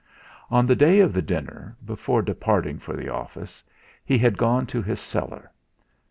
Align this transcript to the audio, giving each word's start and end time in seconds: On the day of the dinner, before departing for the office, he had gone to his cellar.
On 0.49 0.65
the 0.65 0.75
day 0.75 0.99
of 0.99 1.13
the 1.13 1.21
dinner, 1.21 1.77
before 1.85 2.23
departing 2.23 2.79
for 2.79 2.95
the 2.95 3.09
office, 3.09 3.63
he 4.03 4.17
had 4.17 4.35
gone 4.35 4.65
to 4.65 4.81
his 4.81 4.99
cellar. 4.99 5.51